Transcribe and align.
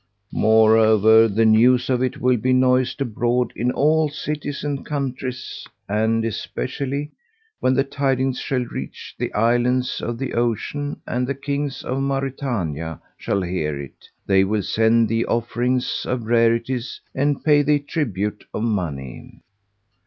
Moreover, 0.33 1.27
the 1.27 1.45
news 1.45 1.87
of 1.87 2.01
it 2.01 2.17
will 2.19 2.37
be 2.37 2.53
noised 2.53 2.99
abroad 3.01 3.53
in 3.55 3.69
all 3.71 4.09
cities 4.09 4.63
and 4.63 4.83
countries 4.83 5.67
and 5.87 6.25
especially, 6.25 7.11
when 7.59 7.75
the 7.75 7.83
tidings 7.83 8.39
shall 8.39 8.63
reach 8.65 9.13
the 9.19 9.31
Islands 9.35 10.01
of 10.01 10.17
the 10.17 10.33
Ocean 10.33 10.99
and 11.05 11.27
the 11.27 11.35
Kings 11.35 11.83
of 11.83 11.99
Mauritania 12.01 12.99
shall 13.15 13.43
hear 13.43 13.79
it, 13.79 14.07
they 14.25 14.43
will 14.43 14.63
send 14.63 15.07
thee 15.07 15.23
offerings 15.25 16.03
of 16.09 16.25
rarities 16.25 16.99
and 17.13 17.43
pay 17.43 17.61
thee 17.61 17.77
tribute 17.77 18.43
of 18.55 18.63
money." 18.63 19.39